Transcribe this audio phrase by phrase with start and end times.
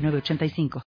[0.00, 0.82] 906985.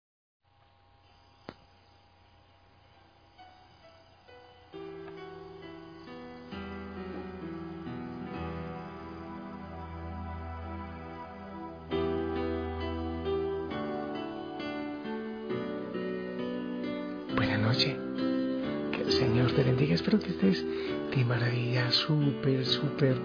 [17.36, 17.96] Buenas noches.
[18.92, 19.94] Que el Señor te bendiga.
[19.94, 20.64] Espero que estés
[21.14, 23.16] de maravilla, súper, súper,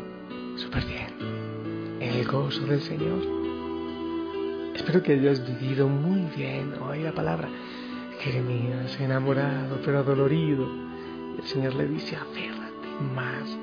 [0.58, 2.02] súper bien.
[2.02, 3.37] En el gozo del Señor.
[4.88, 7.50] Espero que hayas vivido muy bien hoy la palabra.
[8.22, 10.66] Jeremías, enamorado pero adolorido.
[11.38, 13.58] El Señor le dice, aférrate más,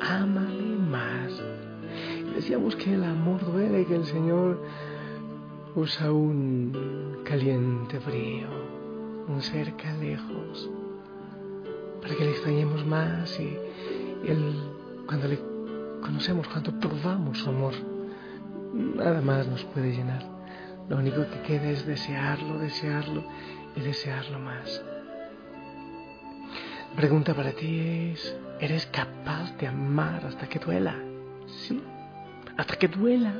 [0.00, 1.30] ámame más.
[2.34, 4.62] Decíamos que el amor duele, que el Señor
[5.74, 8.48] usa un caliente frío,
[9.28, 10.70] un cerca lejos,
[12.00, 13.58] para que le extrañemos más y,
[15.06, 15.38] cuando le
[16.00, 17.74] conocemos, cuando probamos su amor,
[18.72, 20.31] nada más nos puede llenar.
[20.92, 23.24] Lo único que queda es desearlo, desearlo
[23.74, 24.82] y desearlo más.
[26.90, 30.94] La pregunta para ti es, ¿eres capaz de amar hasta que duela?
[31.46, 31.82] Sí,
[32.58, 33.32] hasta que duela.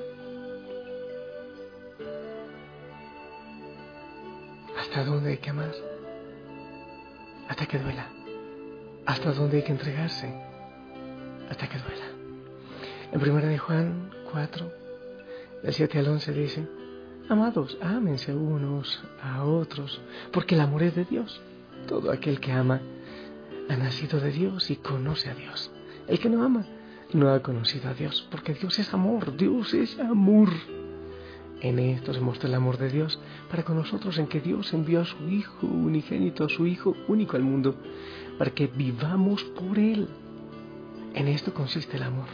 [4.80, 5.72] ¿Hasta dónde hay que amar?
[7.50, 8.06] Hasta que duela.
[9.04, 10.32] ¿Hasta dónde hay que entregarse?
[11.50, 12.06] Hasta que duela.
[13.12, 14.72] En 1 de Juan 4,
[15.62, 16.81] del 7 al 11 dice,
[17.28, 20.00] Amados, ámense unos a otros,
[20.32, 21.40] porque el amor es de Dios.
[21.86, 22.80] Todo aquel que ama
[23.68, 25.70] ha nacido de Dios y conoce a Dios.
[26.08, 26.66] El que no ama
[27.12, 30.48] no ha conocido a Dios, porque Dios es amor, Dios es amor.
[31.60, 35.00] En esto se muestra el amor de Dios para con nosotros, en que Dios envió
[35.00, 37.76] a su Hijo unigénito, a su Hijo único al mundo,
[38.36, 40.08] para que vivamos por Él.
[41.14, 42.26] En esto consiste el amor,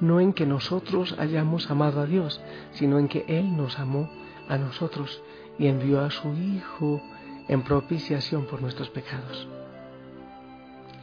[0.00, 2.40] no en que nosotros hayamos amado a Dios,
[2.72, 4.10] sino en que Él nos amó
[4.48, 5.22] a nosotros
[5.58, 7.02] y envió a su Hijo
[7.48, 9.46] en propiciación por nuestros pecados.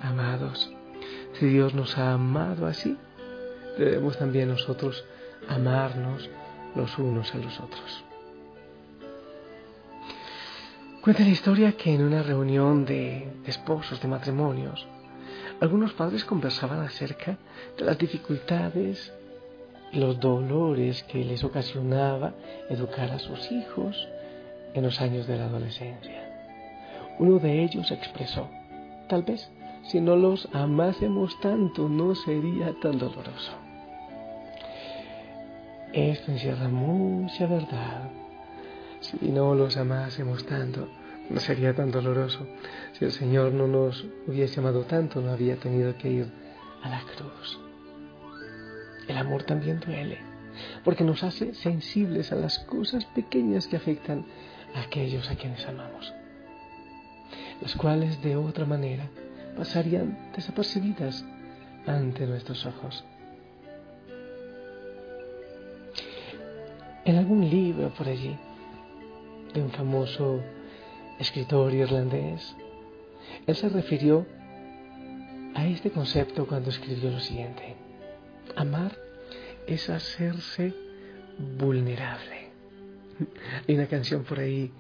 [0.02, 0.72] Amados,
[1.40, 2.98] si Dios nos ha amado así,
[3.78, 5.04] debemos también nosotros
[5.48, 6.30] amarnos
[6.76, 8.04] los unos a los otros.
[11.02, 14.88] Cuenta la historia que en una reunión de, esposos, de matrimonios,
[15.60, 17.38] algunos padres conversaban acerca
[17.78, 19.12] de las dificultades
[19.94, 22.34] los dolores que les ocasionaba
[22.70, 24.08] educar a sus hijos
[24.74, 26.30] en los años de la adolescencia.
[27.20, 28.50] Uno de ellos expresó,
[29.08, 29.50] tal vez
[29.84, 33.52] si no los amásemos tanto no sería tan doloroso.
[35.92, 38.10] Esto encierra mucha verdad.
[39.02, 40.88] Si no los amásemos tanto,
[41.30, 42.48] no sería tan doloroso.
[42.94, 46.32] Si el Señor no nos hubiese amado tanto, no había tenido que ir
[46.82, 47.60] a la cruz.
[49.08, 50.20] El amor también duele,
[50.84, 54.26] porque nos hace sensibles a las cosas pequeñas que afectan
[54.74, 56.14] a aquellos a quienes amamos,
[57.62, 59.10] las cuales de otra manera
[59.58, 61.26] pasarían desapercibidas
[61.86, 63.04] ante nuestros ojos.
[67.06, 68.38] En algún libro por allí,
[69.54, 70.40] de un famoso
[71.20, 72.56] escritor irlandés,
[73.46, 74.26] él se refirió
[75.54, 77.83] a este concepto cuando escribió lo siguiente.
[78.56, 78.98] Amar
[79.68, 80.74] es hacerse
[81.58, 82.50] vulnerable.
[83.68, 84.72] Hay una canción por ahí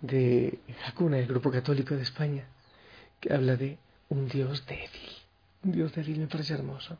[0.00, 2.44] de Hakuna, el grupo católico de España,
[3.20, 3.78] que habla de
[4.08, 5.10] un Dios débil.
[5.64, 6.98] Un Dios débil me parece hermoso.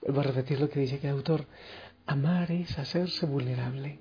[0.00, 1.46] Vuelvo a repetir lo que dice el autor.
[2.06, 3.98] Amar es hacerse vulnerable.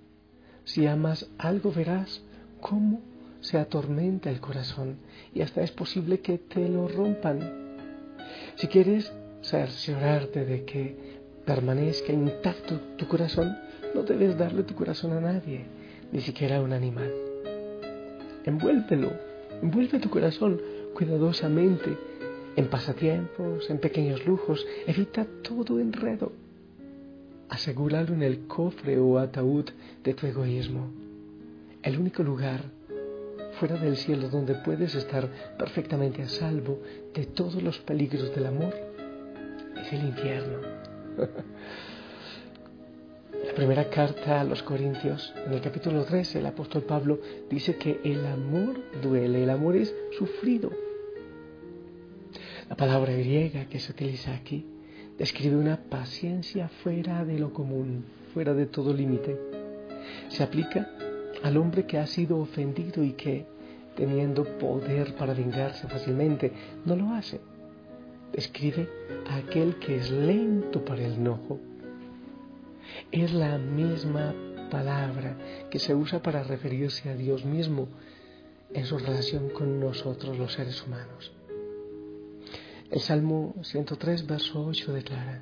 [0.63, 2.21] Si amas algo verás
[2.61, 3.01] cómo
[3.41, 4.97] se atormenta el corazón
[5.33, 7.77] y hasta es posible que te lo rompan.
[8.55, 9.11] Si quieres
[9.43, 11.14] cerciorarte de que
[11.45, 13.55] permanezca intacto tu corazón,
[13.93, 15.65] no debes darle tu corazón a nadie,
[16.11, 17.11] ni siquiera a un animal.
[18.45, 19.11] Envuélvelo,
[19.61, 20.59] envuelve tu corazón
[20.93, 21.97] cuidadosamente
[22.55, 26.31] en pasatiempos, en pequeños lujos, evita todo enredo.
[27.49, 29.65] Asegúralo en el cofre o ataúd
[30.03, 30.89] de tu egoísmo.
[31.83, 32.61] El único lugar
[33.59, 36.79] fuera del cielo donde puedes estar perfectamente a salvo
[37.13, 38.73] de todos los peligros del amor
[39.81, 40.74] es el infierno.
[43.47, 47.19] La primera carta a los Corintios, en el capítulo 13, el apóstol Pablo
[47.49, 50.71] dice que el amor duele, el amor es sufrido.
[52.69, 54.65] La palabra griega que se utiliza aquí
[55.17, 59.37] describe una paciencia fuera de lo común, fuera de todo límite.
[60.29, 60.89] Se aplica
[61.43, 63.45] al hombre que ha sido ofendido y que,
[63.95, 66.51] teniendo poder para vengarse fácilmente,
[66.85, 67.39] no lo hace.
[68.35, 68.89] Describe
[69.29, 71.59] a aquel que es lento para el enojo
[73.11, 74.33] es la misma
[74.69, 75.37] palabra
[75.69, 77.87] que se usa para referirse a Dios mismo
[78.73, 81.31] en su relación con nosotros los seres humanos.
[82.91, 85.41] El Salmo 103, verso 8 declara,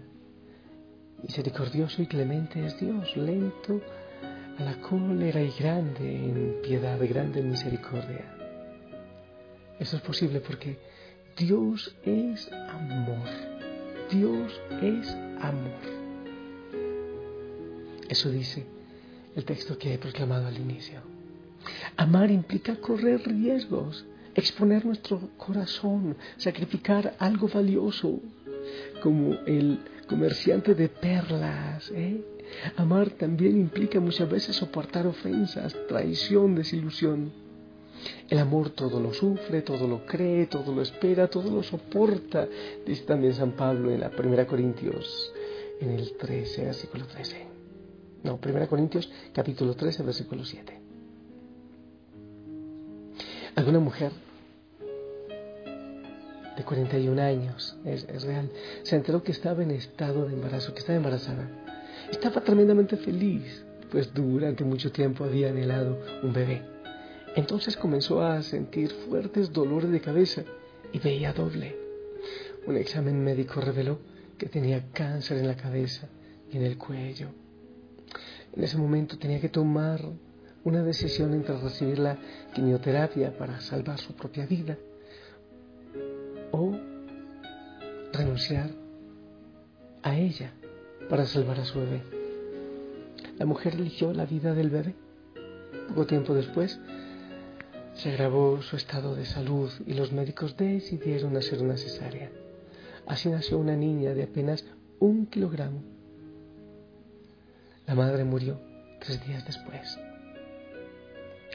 [1.22, 3.82] Misericordioso y clemente es Dios, lento
[4.58, 8.26] a la cólera y grande en piedad, grande en misericordia.
[9.80, 10.78] Eso es posible porque
[11.38, 13.28] Dios es amor.
[14.12, 15.10] Dios es
[15.42, 15.80] amor.
[18.08, 18.66] Eso dice
[19.36, 21.02] el texto que he proclamado al inicio.
[21.98, 28.20] Amar implica correr riesgos, exponer nuestro corazón, sacrificar algo valioso,
[29.02, 31.90] como el comerciante de perlas.
[31.96, 32.24] ¿eh?
[32.78, 37.32] Amar también implica muchas veces soportar ofensas, traición, desilusión.
[38.30, 42.48] El amor todo lo sufre, todo lo cree, todo lo espera, todo lo soporta,
[42.86, 45.34] dice también San Pablo en la 1 Corintios,
[45.80, 47.46] en el 13, versículo 13.
[48.24, 50.80] No, 1 Corintios capítulo 13, versículo 7.
[53.56, 54.12] Alguna mujer
[56.58, 58.50] de 41 años, es, es, real,
[58.84, 61.48] se enteró que estaba en estado de embarazo, que estaba embarazada.
[62.12, 66.73] Estaba tremendamente feliz, pues durante mucho tiempo había anhelado un bebé.
[67.36, 70.44] Entonces comenzó a sentir fuertes dolores de cabeza
[70.92, 71.76] y veía doble.
[72.68, 74.00] Un examen médico reveló
[74.38, 76.08] que tenía cáncer en la cabeza
[76.52, 77.30] y en el cuello.
[78.56, 80.02] En ese momento tenía que tomar
[80.64, 82.18] una decisión entre recibir la
[82.54, 84.78] quimioterapia para salvar su propia vida
[86.52, 86.78] o
[88.14, 88.70] renunciar
[90.04, 90.54] a ella
[91.10, 92.02] para salvar a su bebé.
[93.40, 94.94] La mujer eligió la vida del bebé.
[95.90, 96.80] Poco tiempo después
[97.96, 102.32] se agravó su estado de salud y los médicos decidieron hacer una cesárea.
[103.06, 104.66] Así nació una niña de apenas
[105.00, 105.94] un kilogramo
[107.86, 108.60] la madre murió
[109.00, 110.00] tres días después.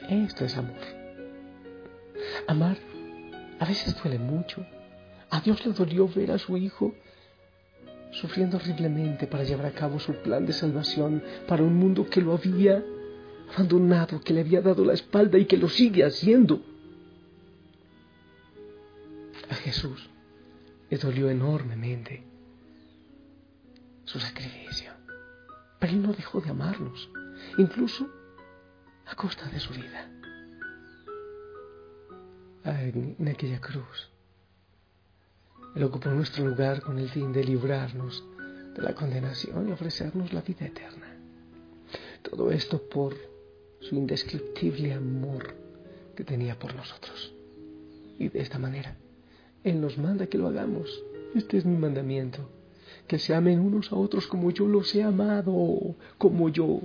[0.09, 0.77] Esto es amor.
[2.47, 2.77] Amar
[3.59, 4.65] a veces duele mucho.
[5.31, 6.93] A Dios le dolió ver a su hijo
[8.11, 12.33] sufriendo horriblemente para llevar a cabo su plan de salvación para un mundo que lo
[12.33, 12.83] había
[13.53, 16.61] abandonado, que le había dado la espalda y que lo sigue haciendo.
[19.49, 20.09] A Jesús
[20.89, 22.23] le dolió enormemente
[24.05, 24.91] su sacrificio.
[25.79, 27.09] Pero Él no dejó de amarnos,
[27.57, 28.09] incluso
[29.05, 30.11] a costa de su vida.
[32.65, 34.09] en aquella cruz,
[35.75, 38.23] Él ocupó nuestro lugar con el fin de librarnos
[38.75, 41.15] de la condenación y ofrecernos la vida eterna.
[42.21, 43.15] Todo esto por
[43.89, 45.55] su indescriptible amor
[46.15, 47.33] que tenía por nosotros.
[48.19, 48.95] Y de esta manera,
[49.63, 51.03] Él nos manda que lo hagamos.
[51.33, 52.47] Este es mi mandamiento
[53.07, 56.81] que se amen unos a otros como yo los he amado, como yo.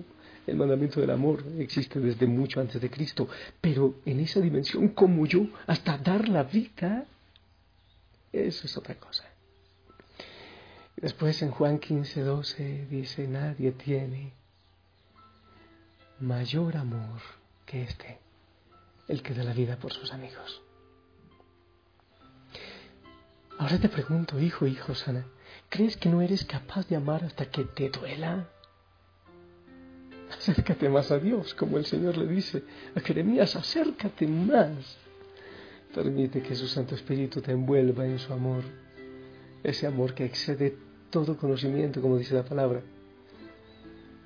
[0.47, 3.29] El mandamiento del amor existe desde mucho antes de Cristo,
[3.61, 7.07] pero en esa dimensión como yo, hasta dar la vida,
[8.33, 9.25] eso es otra cosa.
[10.97, 14.33] Después en Juan 15, 12 dice, nadie tiene
[16.25, 17.21] mayor amor
[17.67, 18.19] que este,
[19.09, 20.63] el que da la vida por sus amigos.
[23.59, 25.25] Ahora te pregunto, hijo, hijo sana,
[25.69, 28.49] ¿Crees que no eres capaz de amar hasta que te duela?
[30.39, 32.63] Acércate más a Dios, como el Señor le dice
[32.95, 34.97] a Jeremías, acércate más.
[35.95, 38.63] Permite que su Santo Espíritu te envuelva en su amor,
[39.63, 40.77] ese amor que excede
[41.11, 42.83] todo conocimiento, como dice la palabra.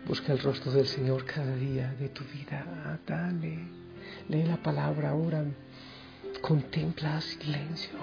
[0.08, 2.98] Busca el rostro del Señor cada día de tu vida.
[3.06, 3.58] Dale,
[4.28, 5.44] lee la palabra, ora,
[6.40, 7.98] contempla silencio,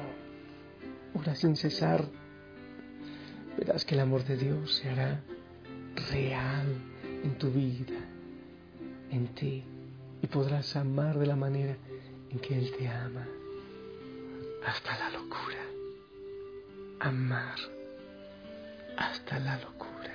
[1.15, 2.05] ora sin cesar
[3.57, 5.21] verás que el amor de Dios se hará
[6.11, 6.67] real
[7.23, 7.99] en tu vida,
[9.11, 9.63] en ti,
[10.21, 11.75] y podrás amar de la manera
[12.29, 13.27] en que Él te ama,
[14.65, 15.63] hasta la locura.
[16.99, 17.55] Amar
[18.97, 20.14] hasta la locura.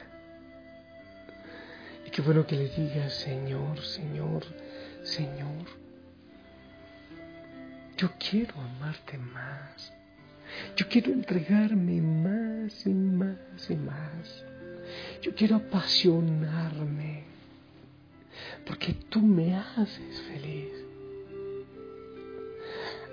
[2.13, 4.43] Qué bueno que le digas, Señor, Señor,
[5.03, 5.67] Señor,
[7.97, 9.93] yo quiero amarte más.
[10.77, 14.45] Yo quiero entregarme más y más y más.
[15.23, 17.25] Yo quiero apasionarme
[18.67, 20.73] porque tú me haces feliz.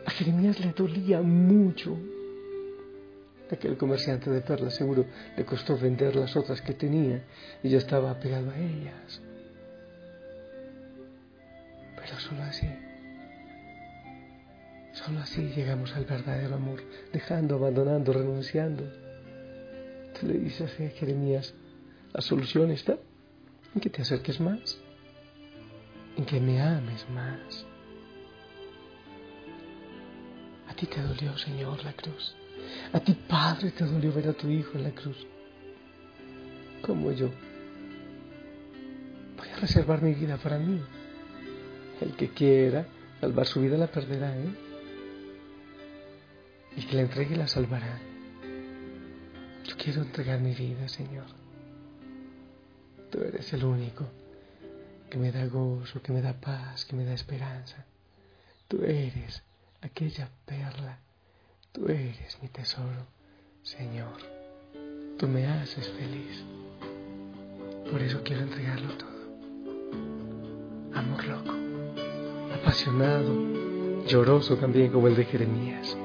[0.05, 1.97] A Jeremías le dolía mucho.
[3.49, 5.05] Aquel comerciante de perlas seguro
[5.37, 7.23] le costó vender las otras que tenía
[7.63, 9.21] y yo estaba apegado a ellas.
[11.95, 12.67] Pero solo así,
[14.91, 18.83] solo así llegamos al verdadero amor, dejando, abandonando, renunciando.
[20.19, 21.53] Tú le dices a Jeremías,
[22.13, 22.97] la solución está
[23.73, 24.77] en que te acerques más,
[26.17, 27.65] en que me ames más.
[30.67, 32.35] A ti te dolió, Señor, la cruz.
[32.93, 35.25] A ti, Padre, te dolió ver a tu Hijo en la cruz.
[36.81, 37.29] Como yo.
[39.37, 40.81] Voy a reservar mi vida para mí.
[42.01, 42.87] El que quiera
[43.19, 44.49] salvar su vida la perderá, ¿eh?
[46.75, 47.99] El que la entregue la salvará.
[49.63, 51.25] Yo quiero entregar mi vida, Señor.
[53.11, 54.05] Tú eres el único
[55.09, 57.85] que me da gozo, que me da paz, que me da esperanza.
[58.67, 59.43] Tú eres
[59.81, 60.99] aquella perla,
[61.71, 63.07] tú eres mi tesoro,
[63.63, 64.17] Señor.
[65.17, 66.43] Tú me haces feliz.
[67.91, 69.07] Por eso quiero entregarlo todo.
[70.93, 71.53] Amor loco,
[72.53, 75.95] apasionado, lloroso también como el de Jeremías.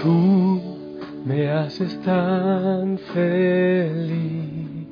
[0.00, 0.60] Tú
[1.24, 4.86] me haces tan feliz,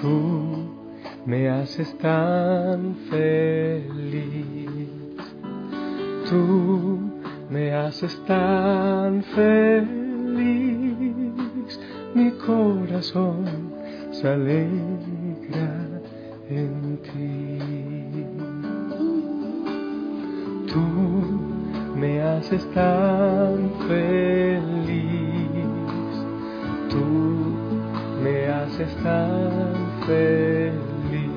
[0.00, 0.68] tú
[1.26, 4.88] me haces tan feliz,
[6.30, 7.00] tú
[7.50, 9.90] me haces tan feliz,
[12.14, 13.72] mi corazón
[14.12, 14.36] se
[22.44, 25.64] haces tan feliz,
[26.90, 27.04] tú
[28.22, 29.72] me haces tan
[30.06, 31.30] feliz,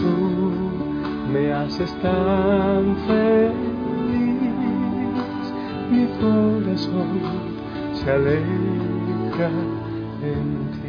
[0.00, 0.14] tú
[1.32, 4.42] me haces tan feliz,
[5.90, 7.20] mi corazón
[7.94, 9.50] se alegra
[10.22, 10.82] en ti.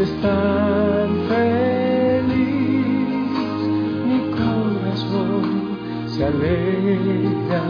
[0.00, 1.60] Me tan feliz.
[4.06, 5.44] Mi corazón
[6.08, 7.62] se alegra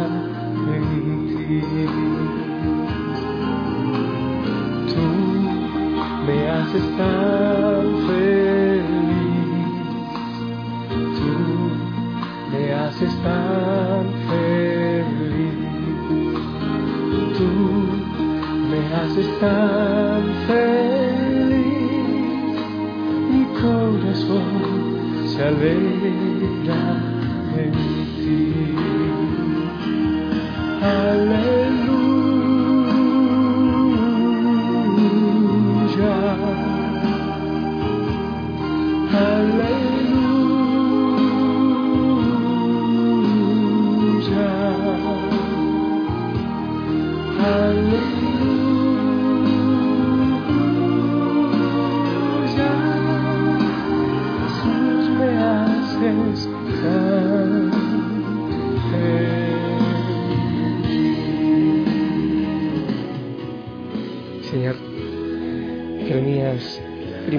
[0.77, 0.85] en
[1.27, 1.41] ti.
[6.49, 7.60] haces tan
[24.11, 26.79] corazón se alegra
[27.57, 27.73] en
[28.17, 28.81] ti.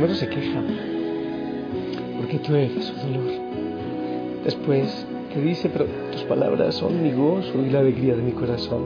[0.01, 0.63] Primero se queja
[2.17, 3.31] porque tú eres su dolor.
[4.43, 8.81] Después te dice, pero tus palabras son mi gozo y la alegría de mi corazón.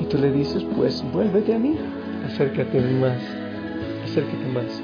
[0.00, 1.76] Y tú le dices, pues vuélvete a mí,
[2.24, 3.18] acércate más,
[4.04, 4.80] acércate más.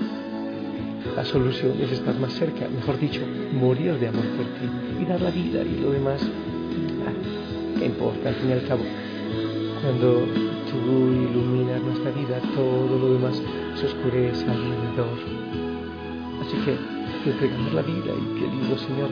[1.17, 3.23] La solución es estar más cerca, mejor dicho,
[3.55, 6.21] morir de amor por ti y dar la vida y lo demás,
[7.07, 8.83] ah, ¿qué importa al fin y al cabo?
[9.81, 10.27] Cuando
[10.71, 13.43] tú iluminas nuestra vida, todo lo demás
[13.77, 15.19] se oscurece alrededor.
[16.41, 19.11] Así que entregamos la vida y qué lindo Señor,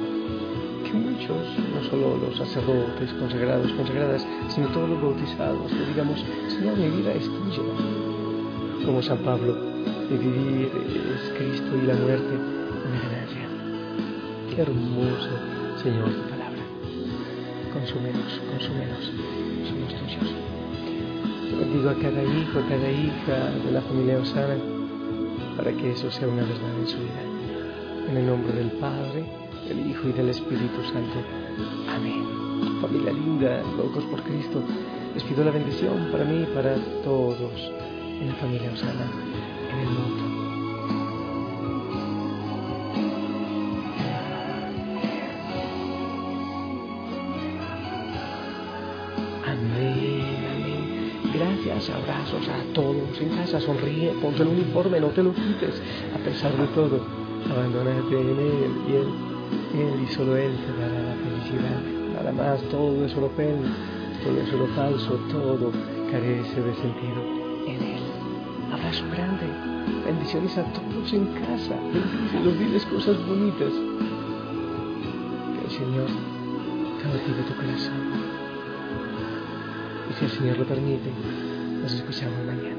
[0.85, 1.37] que muchos,
[1.75, 7.12] no solo los sacerdotes consagrados, consagradas, sino todos los bautizados, que digamos, Señor, mi vida
[7.12, 7.62] es tuya.
[8.85, 9.54] Como San Pablo,
[10.11, 10.71] de vivir
[11.14, 13.49] es Cristo y la muerte una ganancia.
[14.50, 15.31] Qué hermoso,
[15.83, 16.62] Señor, tu palabra.
[17.87, 18.11] Somos
[18.59, 19.31] tuyos.
[21.62, 24.57] Bendigo a cada hijo, a cada hija de la familia Osana,
[25.57, 27.23] para que eso sea una verdad en su vida.
[28.11, 29.25] En el nombre del Padre,
[29.69, 31.23] del Hijo y del Espíritu Santo.
[31.88, 32.81] Amén.
[32.81, 34.61] Familia linda, locos por Cristo,
[35.14, 37.38] les pido la bendición para mí y para todos
[38.21, 39.07] en la familia Osana,
[39.73, 40.31] en el mundo.
[53.21, 55.83] En casa, sonríe, ponte el uniforme, no te lo quites,
[56.14, 57.00] a pesar de todo,
[57.50, 59.09] abandónate en Él y Él,
[59.75, 61.81] Él y solo Él te dará la felicidad,
[62.14, 63.57] nada más, todo es solo fel,
[64.25, 65.73] todo es solo falso, todo
[66.11, 67.23] carece de sentido
[67.66, 68.02] en Él.
[68.73, 69.47] Abrazo grande,
[70.04, 73.73] bendiciones a todos en casa, bendícelos, diles cosas bonitas.
[75.59, 76.09] Que el Señor
[77.02, 78.42] cautive tu corazón.
[80.11, 81.11] Y si el Señor lo permite,
[81.83, 82.71] nos escuchamos mañana.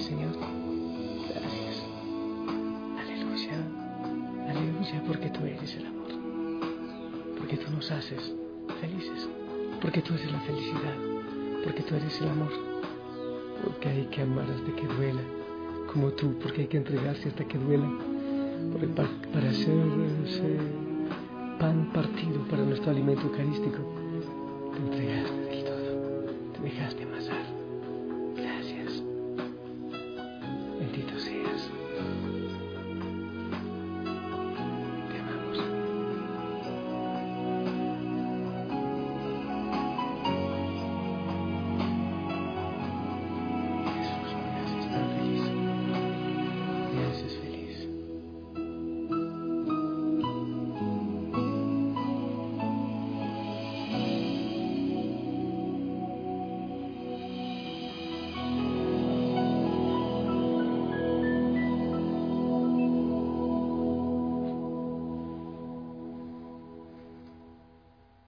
[0.00, 0.32] Señor.
[1.28, 1.84] Gracias.
[2.98, 4.50] Aleluya.
[4.50, 6.08] Aleluya, porque tú eres el amor.
[7.38, 8.34] Porque tú nos haces
[8.80, 9.28] felices.
[9.80, 10.94] Porque tú eres la felicidad.
[11.62, 12.52] Porque tú eres el amor.
[13.64, 15.22] Porque hay que amar hasta que duela.
[15.92, 17.88] Como tú, porque hay que entregarse hasta que duela.
[18.96, 20.58] Para, para hacerse
[21.58, 23.78] pan partido para nuestro alimento eucarístico,
[24.72, 25.23] te entregaste